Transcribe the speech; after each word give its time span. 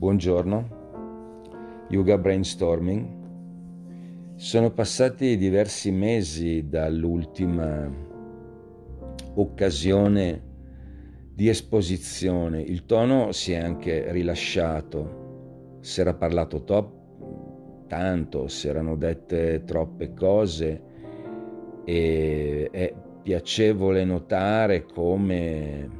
Buongiorno, 0.00 1.86
Yoga 1.90 2.16
Brainstorming. 2.16 3.06
Sono 4.34 4.70
passati 4.70 5.36
diversi 5.36 5.90
mesi 5.90 6.70
dall'ultima 6.70 7.86
occasione 9.34 10.42
di 11.34 11.50
esposizione. 11.50 12.62
Il 12.62 12.86
tono 12.86 13.32
si 13.32 13.52
è 13.52 13.58
anche 13.58 14.10
rilasciato, 14.10 15.76
si 15.80 16.00
era 16.00 16.14
parlato 16.14 16.64
top, 16.64 17.86
tanto, 17.86 18.48
si 18.48 18.68
erano 18.68 18.96
dette 18.96 19.64
troppe 19.64 20.14
cose 20.14 20.82
e 21.84 22.70
è 22.72 22.94
piacevole 23.22 24.06
notare 24.06 24.86
come 24.86 25.90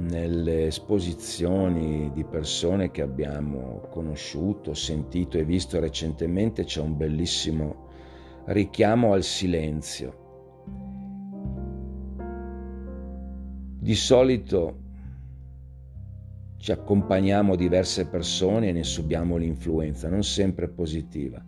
nelle 0.00 0.66
esposizioni 0.66 2.10
di 2.12 2.24
persone 2.24 2.90
che 2.90 3.02
abbiamo 3.02 3.86
conosciuto, 3.90 4.74
sentito 4.74 5.36
e 5.36 5.44
visto 5.44 5.78
recentemente 5.78 6.64
c'è 6.64 6.80
un 6.80 6.96
bellissimo 6.96 7.88
richiamo 8.46 9.12
al 9.12 9.22
silenzio. 9.22 10.18
Di 13.78 13.94
solito 13.94 14.78
ci 16.56 16.72
accompagniamo 16.72 17.56
diverse 17.56 18.06
persone 18.06 18.68
e 18.68 18.72
ne 18.72 18.84
subiamo 18.84 19.36
l'influenza, 19.36 20.08
non 20.08 20.22
sempre 20.22 20.68
positiva. 20.68 21.42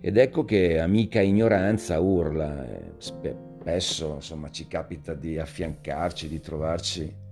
Ed 0.00 0.16
ecco 0.16 0.44
che 0.44 0.78
amica 0.78 1.20
ignoranza 1.20 2.00
urla, 2.00 2.64
spesso 2.98 4.14
insomma 4.14 4.50
ci 4.50 4.66
capita 4.66 5.14
di 5.14 5.38
affiancarci, 5.38 6.28
di 6.28 6.40
trovarci 6.40 7.26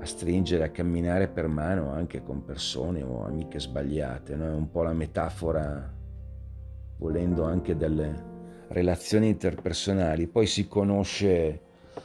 a 0.00 0.06
stringere, 0.06 0.64
a 0.64 0.70
camminare 0.70 1.28
per 1.28 1.46
mano 1.46 1.92
anche 1.92 2.22
con 2.22 2.44
persone 2.44 3.02
o 3.02 3.24
amiche 3.24 3.60
sbagliate. 3.60 4.34
No? 4.34 4.46
È 4.46 4.54
un 4.54 4.70
po' 4.70 4.82
la 4.82 4.92
metafora, 4.92 5.92
volendo 6.96 7.44
anche 7.44 7.76
delle 7.76 8.28
relazioni 8.68 9.28
interpersonali. 9.28 10.26
Poi 10.26 10.46
si 10.46 10.66
conosce 10.66 11.60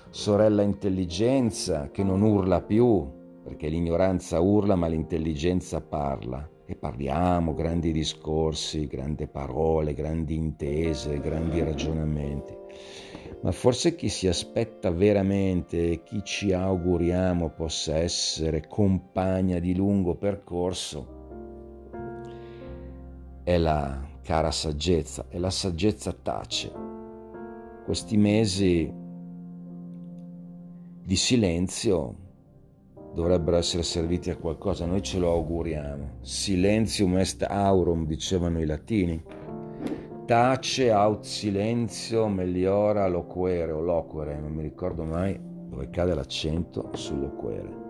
sorella 0.10 0.62
intelligenza 0.62 1.90
che 1.92 2.04
non 2.04 2.22
urla 2.22 2.62
più, 2.62 3.08
perché 3.44 3.68
l'ignoranza 3.68 4.40
urla 4.40 4.76
ma 4.76 4.88
l'intelligenza 4.88 5.82
parla. 5.82 6.50
E 6.68 6.76
parliamo, 6.76 7.54
grandi 7.54 7.92
discorsi, 7.92 8.88
grandi 8.88 9.28
parole, 9.28 9.94
grandi 9.94 10.36
intese, 10.36 11.20
grandi 11.20 11.62
ragionamenti 11.62 12.64
ma 13.46 13.52
forse 13.52 13.94
chi 13.94 14.10
si 14.10 14.28
aspetta 14.28 14.90
veramente 14.90 16.02
chi 16.02 16.24
ci 16.24 16.52
auguriamo 16.52 17.52
possa 17.52 17.96
essere 17.98 18.66
compagna 18.68 19.60
di 19.60 19.76
lungo 19.76 20.16
percorso 20.16 21.14
è 23.44 23.56
la 23.60 24.04
cara 24.24 24.50
saggezza 24.50 25.28
e 25.30 25.38
la 25.38 25.52
saggezza 25.52 26.12
tace. 26.12 26.72
Questi 27.86 28.18
mesi 28.18 28.92
di 31.04 31.16
silenzio 31.16 32.16
dovrebbero 33.14 33.58
essere 33.58 33.84
serviti 33.84 34.32
a 34.32 34.38
qualcosa, 34.38 34.88
noi 34.88 35.04
ce 35.04 35.20
lo 35.20 35.32
auguriamo. 35.32 36.18
Silenzium 36.22 37.20
est 37.20 37.44
aurum, 37.44 38.08
dicevano 38.08 38.60
i 38.60 38.66
latini 38.66 39.24
tace 40.26 40.92
aut 40.92 41.24
silenzio 41.24 42.28
meliora 42.28 43.08
loquere 43.08 43.72
o 43.72 43.80
loquere, 43.80 44.40
non 44.40 44.52
mi 44.52 44.64
ricordo 44.64 45.04
mai 45.04 45.40
dove 45.42 45.90
cade 45.90 46.16
l'accento 46.16 46.90
sull'oquere. 46.94 47.84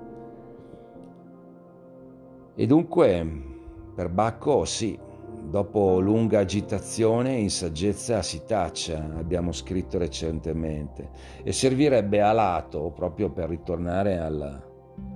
E 2.56 2.66
dunque, 2.66 3.28
per 3.95 4.09
Bacco 4.09 4.66
sì, 4.66 4.97
dopo 5.50 6.00
lunga 6.00 6.39
agitazione 6.39 7.34
in 7.34 7.50
saggezza 7.50 8.22
si 8.22 8.44
taccia, 8.46 9.12
abbiamo 9.17 9.52
scritto 9.52 9.97
recentemente, 9.97 11.09
e 11.44 11.52
servirebbe 11.52 12.22
a 12.22 12.31
lato, 12.31 12.91
proprio 12.91 13.29
per 13.29 13.50
ritornare 13.50 14.17
alla, 14.17 14.62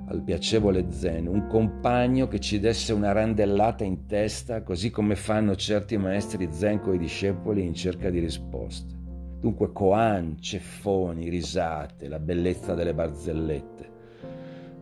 al 0.10 0.24
piacevole 0.24 0.88
zen, 0.90 1.28
un 1.28 1.46
compagno 1.48 2.28
che 2.28 2.40
ci 2.40 2.60
desse 2.60 2.94
una 2.94 3.12
randellata 3.12 3.84
in 3.84 4.08
testa, 4.08 4.64
così 4.64 4.90
come 4.90 5.16
fanno 5.16 5.56
certi 5.56 5.98
maestri 5.98 6.50
zen 6.52 6.80
con 6.80 6.96
i 6.96 6.98
discepoli 6.98 7.64
in 7.64 7.76
cerca 7.76 8.10
di 8.10 8.20
risposte. 8.20 8.98
Dunque 9.40 9.72
koan, 9.72 10.38
ceffoni, 10.40 11.30
risate, 11.30 12.08
la 12.08 12.20
bellezza 12.20 12.74
delle 12.74 12.94
barzellette. 12.94 13.98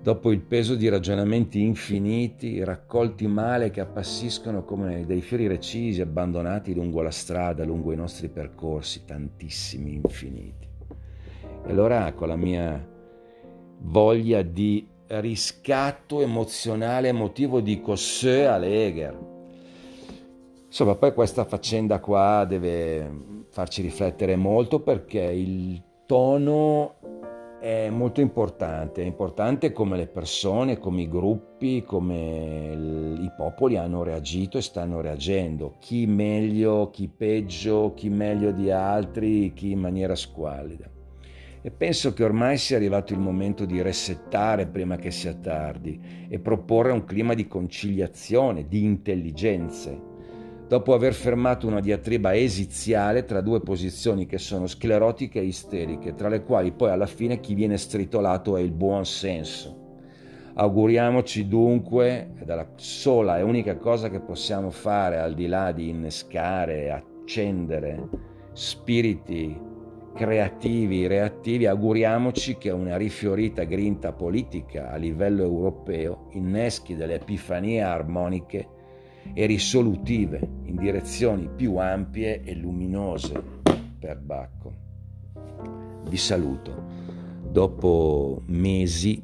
Dopo 0.01 0.31
il 0.31 0.39
peso 0.39 0.75
di 0.75 0.87
ragionamenti 0.87 1.61
infiniti, 1.61 2.63
raccolti 2.63 3.27
male 3.27 3.69
che 3.69 3.81
appassiscono 3.81 4.63
come 4.63 5.05
dei 5.05 5.19
fiori 5.19 5.47
recisi 5.47 5.99
abbandonati 5.99 6.73
lungo 6.73 7.01
la 7.01 7.11
strada, 7.11 7.65
lungo 7.65 7.91
i 7.91 7.97
nostri 7.97 8.29
percorsi, 8.29 9.03
tantissimi, 9.03 9.93
infiniti. 9.95 10.67
E 11.65 11.69
allora 11.69 12.13
con 12.13 12.29
la 12.29 12.37
mia 12.37 12.95
voglia 13.79 14.41
di 14.41 14.95
riscatto 15.07 16.21
emozionale 16.21 17.09
emotivo 17.09 17.61
di 17.61 17.81
Cossé 17.81 18.45
a 18.45 18.57
Leger. 18.57 19.35
Insomma, 20.65 20.95
poi 20.95 21.13
questa 21.13 21.45
faccenda 21.45 21.99
qua 21.99 22.45
deve 22.47 23.45
farci 23.49 23.81
riflettere 23.81 24.35
molto 24.35 24.81
perché 24.81 25.21
il 25.21 25.81
tono 26.05 26.95
è 27.59 27.89
molto 27.89 28.21
importante, 28.21 29.01
è 29.01 29.05
importante 29.05 29.71
come 29.71 29.97
le 29.97 30.07
persone, 30.07 30.77
come 30.77 31.01
i 31.01 31.09
gruppi, 31.09 31.83
come 31.83 33.17
i 33.19 33.31
popoli 33.35 33.77
hanno 33.77 34.03
reagito 34.03 34.57
e 34.59 34.61
stanno 34.61 35.01
reagendo, 35.01 35.75
chi 35.79 36.05
meglio, 36.05 36.89
chi 36.91 37.07
peggio, 37.07 37.93
chi 37.95 38.09
meglio 38.09 38.51
di 38.51 38.69
altri, 38.69 39.53
chi 39.53 39.71
in 39.71 39.79
maniera 39.79 40.15
squallida. 40.15 40.96
E 41.67 41.71
penso 41.71 42.13
che 42.13 42.23
ormai 42.23 42.57
sia 42.57 42.77
arrivato 42.77 43.11
il 43.11 43.19
momento 43.19 43.65
di 43.65 43.81
resettare 43.81 44.67
prima 44.67 44.95
che 44.95 45.11
sia 45.11 45.33
tardi 45.33 45.99
e 46.29 46.39
proporre 46.39 46.93
un 46.93 47.03
clima 47.03 47.33
di 47.33 47.45
conciliazione, 47.45 48.69
di 48.69 48.85
intelligenze. 48.85 50.01
Dopo 50.65 50.93
aver 50.93 51.13
fermato 51.13 51.67
una 51.67 51.81
diatriba 51.81 52.33
esiziale 52.33 53.25
tra 53.25 53.41
due 53.41 53.59
posizioni 53.59 54.25
che 54.25 54.37
sono 54.37 54.65
sclerotiche 54.65 55.41
e 55.41 55.43
isteriche, 55.43 56.15
tra 56.15 56.29
le 56.29 56.41
quali 56.45 56.71
poi 56.71 56.91
alla 56.91 57.05
fine 57.05 57.41
chi 57.41 57.53
viene 57.53 57.75
stritolato 57.75 58.55
è 58.55 58.61
il 58.61 58.71
buon 58.71 59.05
senso. 59.05 59.97
Auguriamoci 60.53 61.49
dunque, 61.49 62.31
è 62.37 62.45
la 62.45 62.65
sola 62.75 63.39
e 63.39 63.41
unica 63.41 63.75
cosa 63.75 64.09
che 64.09 64.21
possiamo 64.21 64.69
fare 64.69 65.19
al 65.19 65.33
di 65.33 65.47
là 65.47 65.73
di 65.73 65.89
innescare, 65.89 66.91
accendere 66.91 68.07
spiriti 68.53 69.66
creativi, 70.17 71.05
reattivi, 71.05 71.67
auguriamoci 71.67 72.57
che 72.57 72.71
una 72.71 72.97
rifiorita 72.97 73.63
grinta 73.65 74.13
politica 74.13 74.89
a 74.89 74.95
livello 74.95 75.43
europeo 75.43 76.29
inneschi 76.31 76.95
delle 76.95 77.15
epifanie 77.15 77.81
armoniche 77.81 78.67
e 79.31 79.45
risolutive 79.45 80.39
in 80.63 80.75
direzioni 80.75 81.47
più 81.55 81.77
ampie 81.77 82.41
e 82.41 82.55
luminose 82.55 83.39
per 83.99 84.17
Bacco. 84.17 84.73
Vi 86.09 86.17
saluto. 86.17 87.05
Dopo 87.47 88.41
mesi, 88.47 89.21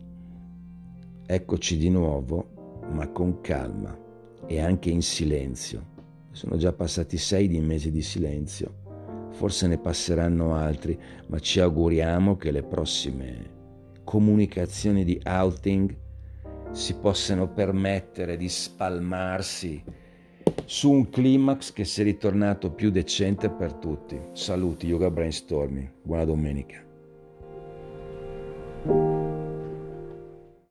eccoci 1.26 1.78
di 1.78 1.90
nuovo, 1.90 2.82
ma 2.92 3.08
con 3.08 3.42
calma 3.42 3.98
e 4.46 4.62
anche 4.62 4.92
in 4.92 5.02
silenzio. 5.02 5.92
Sono 6.32 6.56
già 6.58 6.72
passati 6.72 7.18
sei 7.18 7.48
di 7.48 7.60
mesi 7.60 7.90
di 7.90 8.02
silenzio 8.04 8.82
forse 9.34 9.68
ne 9.68 9.78
passeranno 9.78 10.56
altri, 10.56 10.98
ma 11.28 11.40
ci 11.40 11.60
auguriamo 11.60 12.38
che 12.38 12.52
le 12.52 12.64
prossime 12.64 13.52
comunicazioni 14.04 15.04
di 15.04 15.20
outing 15.26 15.96
si 16.72 16.96
possano 16.96 17.50
permettere 17.50 18.38
di 18.38 18.50
spalmarsi 18.50 19.84
su 20.66 20.92
un 20.92 21.10
climax 21.10 21.74
che 21.74 21.84
sia 21.84 22.04
ritornato 22.04 22.72
più 22.72 22.90
decente 22.90 23.50
per 23.50 23.74
tutti. 23.74 24.20
Saluti, 24.34 24.88
Yoga 24.88 25.10
Brainstorming, 25.10 25.90
buona 26.02 26.26
domenica. 26.26 26.93